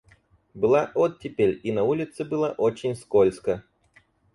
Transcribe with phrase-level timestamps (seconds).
[0.55, 3.63] Была оттепель, и на улице было очень скользко.